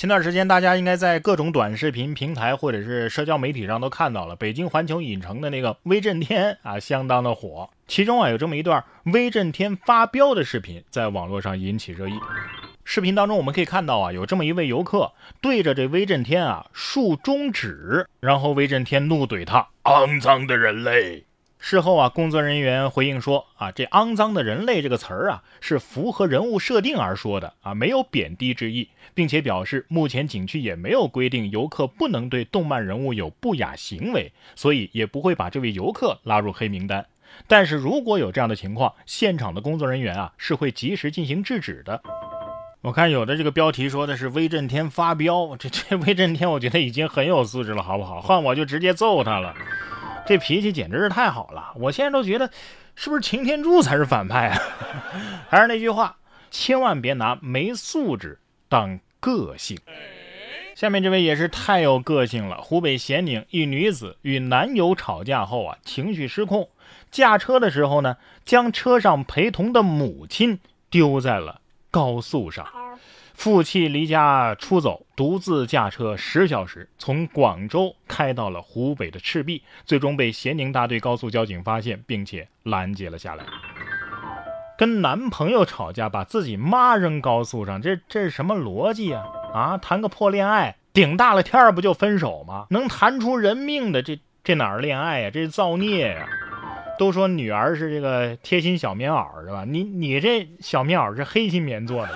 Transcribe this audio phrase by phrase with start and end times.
[0.00, 7.68] 前段时间，大家应该在各种短视频平台或者是社交媒体上都看到了，北京环球影城的那个威震天啊，相当的火。
[7.86, 8.82] 其中啊，有这么一段
[9.12, 12.14] 威震天发飙的视频，在网络上引起热议。
[12.82, 21.26] 视频当中，我们可以看到啊，有这么一位游客对着这威震天啊竖中指，然后威震天怒怼他：“肮脏的人类！”
[21.62, 37.04] 事后啊，工作人员回应说：“啊，这‘肮脏的人类’这个词儿啊，是符合人物设定而说的啊，没有贬低之意，并且表示目前景区也没有规定游客不能对动漫人物有不雅行为，所以也不会把这位游客拉入黑名单。
[37.46, 42.02] 但是如果有这样的情况，现场的工作人员啊是会及时进行制止的。
[42.80, 48.22] 我看有的这个标题说的是威震天发飙，这这威震天我觉得已经很有素质了，好不好？
[48.22, 49.54] 换我就直接揍他了。”
[50.30, 52.48] 这脾气简直是太好了，我现在都觉得，
[52.94, 54.62] 是不是擎天柱才是反派啊？
[55.50, 56.18] 还是那句话，
[56.52, 58.38] 千万别拿没素质
[58.68, 59.76] 当个性。
[60.76, 62.62] 下面这位也是太有个性了。
[62.62, 66.68] 湖北咸宁一女子与男友吵架后啊，情绪失控，
[67.10, 72.64] 驾车的时候呢，将车上陪同的母亲丢在了高速上。
[73.40, 83.46] 负气离家出走，独自驾车十小时，从广州开到了湖北的赤壁，最终被咸宁大队高速交警发现，并且拦截了下来。
[84.76, 89.24] 跟男朋友吵架，把自己妈扔高速上，这这是什么逻辑啊？
[89.54, 92.66] 啊，谈个破恋爱，顶大了天儿不就分手吗？
[92.68, 95.30] 能谈出人命的，这这哪儿恋爱呀？
[95.30, 96.28] 这是造孽呀！
[96.98, 99.64] 都说女儿是这个贴心小棉袄，是吧？
[99.66, 102.14] 你你这小棉袄是黑心棉做的。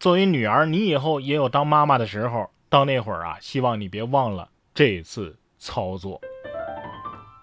[0.00, 2.50] 作为女儿，你以后也有当妈妈的时候。
[2.70, 6.20] 到那会儿啊，希望你别忘了这次操作。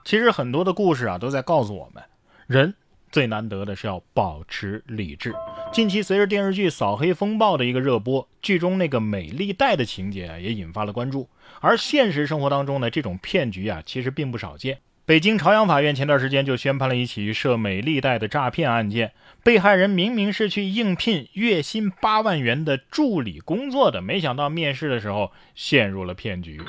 [0.03, 2.03] 其实很多的故事啊，都在告诉我们，
[2.45, 2.75] 人
[3.11, 5.33] 最难得的是要保持理智。
[5.73, 11.27] 近期随着电视剧《扫黑风暴》的一个热播，剧中那个美丽贷的情节啊，也引发了关注。
[11.59, 14.77] 而现实生活当中呢，这种骗局啊，其实并不少见。
[15.07, 19.13] 北京朝阳法院前段时间就宣判了一起涉美丽贷的诈骗案件，
[19.43, 26.59] 被害人明明是去应聘月薪八万元的助理工作的，没想到面试的时候陷入了骗局。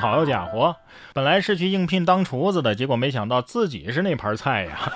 [0.00, 0.74] 好家伙，
[1.14, 4.92] 本来是去应聘当厨子的，结果没想到自己是那盘菜呀！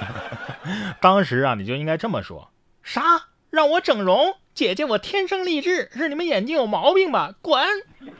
[1.00, 2.50] 当时啊，你就应该这么说：
[2.82, 3.02] 啥？
[3.50, 4.34] 让我整容？
[4.52, 7.36] 姐姐，我天生丽质，是你们眼睛有毛病吧？
[7.40, 7.62] 滚！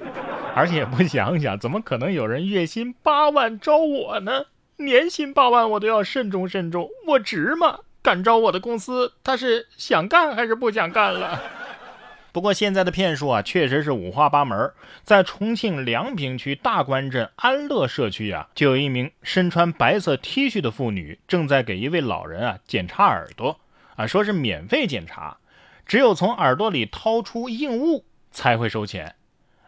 [0.55, 4.45] 而且也不想想，怎么可能有人月薪八万招我呢？
[4.85, 7.81] 年薪八万，我都要慎重慎重，我值吗？
[8.03, 11.41] 敢招我的公司，他是想干还是不想干了？
[12.33, 14.73] 不过现在的骗术啊，确实是五花八门。
[15.03, 23.61] 在重庆梁平区大关镇安乐社区啊，就有一名身穿白色 T 恤的妇女，正在给一位老人啊检查耳朵
[23.97, 25.39] 啊，说是免费检查，
[25.85, 29.17] 只有从耳朵里掏出硬物才会收钱。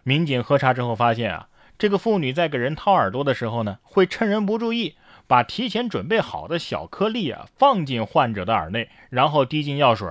[0.05, 4.95] 民警核查之后发现啊，这个妇女在给人掏耳朵的时候呢，会趁人不注意。
[5.33, 10.07] 把提前准备好的小颗粒啊放进患者的耳内，然后滴进药水，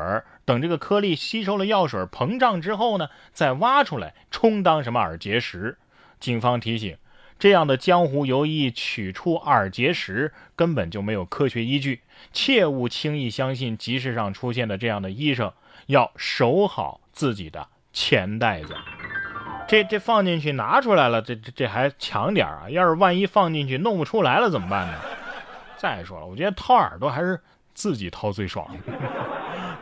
[0.46, 5.78] 等这个颗粒吸收了药水膨胀之后呢，再挖出来充当什么耳结石。
[6.20, 6.98] 警方提醒，
[7.38, 12.02] 这样的江湖游医取出耳结石根本就没有科学依据，
[12.34, 15.54] 切勿轻易相信集市上出现的这样的医生，
[15.86, 18.76] 要守好自己的钱袋子。
[19.68, 22.70] 这这放进去拿出来了，这这这还强点啊！
[22.70, 24.94] 要是万一放进去弄不出来了怎么办呢？
[25.82, 27.42] 再说了，我觉得掏耳朵还是
[27.74, 28.70] 自己掏最爽。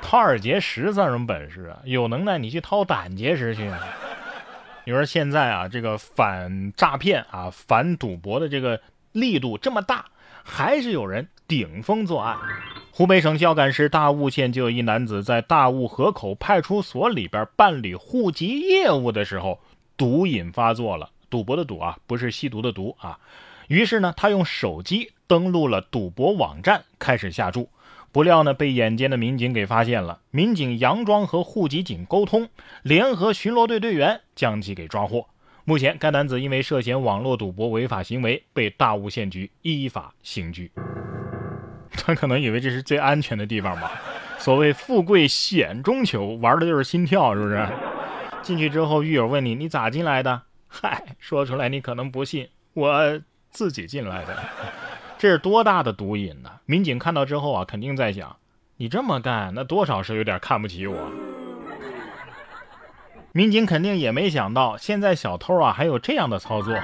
[0.02, 1.82] 掏耳结石算什么本事啊？
[1.84, 3.70] 有能耐你去掏胆结石去。
[4.86, 8.80] 你说现在啊，这个反诈骗啊、反赌博的这个
[9.12, 10.06] 力度这么大，
[10.42, 12.38] 还是有人顶风作案。
[12.92, 19.60] 湖北省孝感市大悟县就有一男子在大悟河口派出所里边办理户籍业务的时候。
[19.98, 23.20] 毒瘾发作了，赌博的赌啊，不是吸毒的毒啊。
[23.70, 27.70] 于是呢，他用手机登录了赌博网站，开始下注。
[28.12, 30.22] 不料呢，被眼尖的民警给发现了。
[30.32, 32.50] 民警佯装和户籍警沟通，
[32.82, 35.28] 联合巡逻队队员将其给抓获。
[35.66, 40.72] 目前，该男子因为涉嫌网络赌博违法行为，被大悟县局依法刑拘。
[41.94, 44.02] 他可能以为这是最安全的地方吧？
[44.40, 47.68] 所谓富贵险中求，玩的就是心跳，是不是？
[48.42, 54.38] 进去之后，狱友问你：“你咋进来的？”嗨，说出来你可能不信，我自己进来的。
[55.18, 56.50] 这是多大的毒瘾呢？
[56.66, 58.38] 民警看到之后啊，肯定在想：
[58.78, 61.29] 你这么干，那多少是有点看不起我。
[63.32, 66.76] 民警肯定也没想到，现在小偷啊还有这样的操作。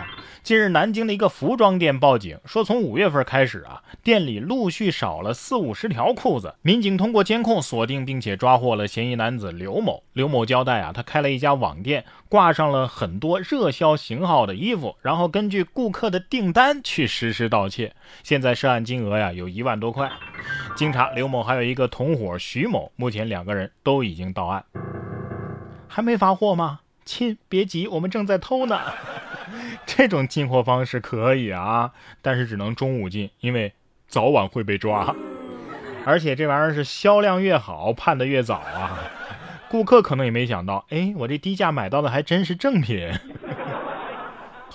[0.44, 6.53] 近日，南京的一个服装店报警说，从五月份开始啊，店里陆续少了四五十条裤子。
[6.62, 10.03] 民警通过监控锁定并且抓获了嫌疑男子刘某。
[10.13, 17.92] 刘某交代啊，他开了一家网店，挂上了很多热销型号的衣服，然后根据顾客的订单去实施盗窃。
[18.21, 20.12] 现在涉案金额呀有一万多块。
[20.75, 24.63] 经查，刘某还有一个同伙徐某，目前两个人都已经到案。
[25.87, 27.37] 还没发货吗，亲？
[27.47, 28.79] 别急，我们正在偷呢。
[29.85, 31.91] 这种进货方式可以啊，
[32.21, 33.73] 但是只能中午进，因为
[34.07, 35.15] 早晚会被抓。
[36.05, 38.99] 而且这玩意儿是销量越好，判的越早啊。
[39.69, 43.11] 顾客可能也没想到，哎，我这低价买到的还真是正品。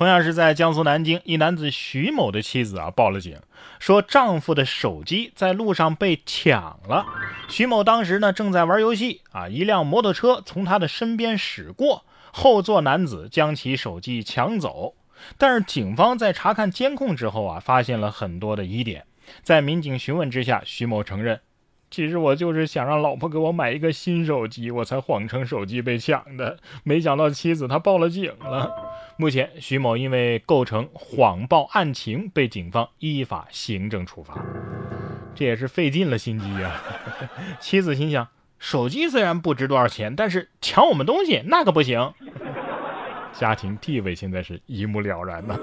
[0.00, 3.38] 同样是在江苏南京，一男子徐某的妻子啊报了警，
[3.78, 7.04] 说丈夫的手机在路上被抢了。
[7.50, 12.06] 徐某当时呢正在玩游戏啊，一辆摩托车从他的身边驶过。
[12.32, 14.94] 后座男子将其手机抢走，
[15.36, 19.04] 但是警方在查看监控之后啊，发现了很多的疑点。
[19.42, 21.38] 在民警询问之下，徐某承认，
[21.90, 26.58] 其实我就是想让老婆给我买一个新手机，我才谎称手机被抢的。
[26.84, 28.72] 没想到妻子她报了警了。
[29.16, 34.42] 目前，徐某因为构成谎报案情，被警方依法行政处罚。
[35.34, 36.80] 这也是费尽了心机呀。
[37.60, 38.28] 妻子心想。
[38.58, 42.12] 手机虽然不值多少钱，但是抢我们东西那可不行。
[43.32, 45.58] 家庭地位现在是一目了然的。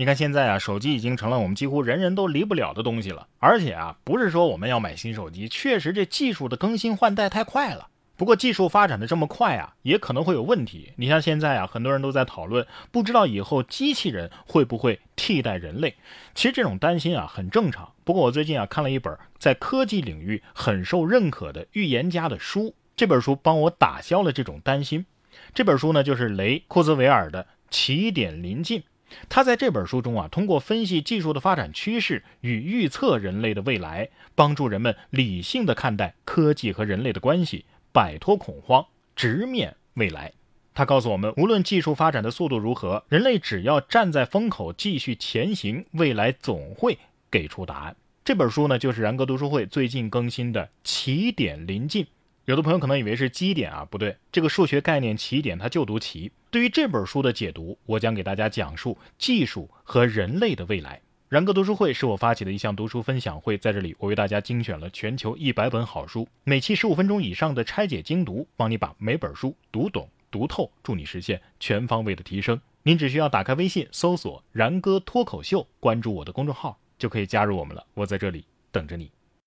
[0.00, 3.26] 你看现在啊，手机已经成了我们几乎人人都离不了的东西了。
[3.40, 7.88] 而且啊，不是说我们要买新手机，确实这技术的更新换代太快了。
[8.16, 10.92] 不过技术发展的这么快啊，也可能会有问题。
[10.94, 15.96] 你像现在啊，很多人都在讨论，不知道以后机器人会不会替代人类。
[16.32, 17.90] 其实这种担心啊很正常。
[18.04, 25.04] 不过我最近啊看了一本在科技领域很受认可的预言家的书，这本书帮我打消了这种担心。
[25.52, 28.78] 这本书呢就是雷库兹韦尔的《起点临近》。
[29.28, 37.64] 他在这本书中啊，通过分析技术的发展趋势与预测人类的未来，帮助人们理性的看待科技和人类的关系。
[37.90, 40.32] 摆脱恐慌，直面未来。
[40.74, 46.98] 他告诉我们，无论技术发展的速度如何，人类只要站在风口继续前行，未来总会
[47.30, 47.96] 给出答案。
[48.24, 52.04] 这本书呢，就是然哥读书会最近更新的《起点临近》。
[52.48, 56.32] 有的朋友可能以为是基点啊，不对，这个数学概念起点它就读奇。
[56.50, 60.98] 对于这本书的解读，我将给大家讲述技术和人类的未来。
[61.28, 72.58] 然哥读书会是我发起的一项读书分享会，在这里我为大家精选了全球一百本好书，每期十五分钟以上的拆解精读，帮你把每本书读懂读透，助你实现全方位的提升。
[72.82, 77.84] 您只需要打开微信搜索“然哥脱口秀”，关注我的公众号，就可以加入我们了。
[77.92, 79.10] 我在这里等着你。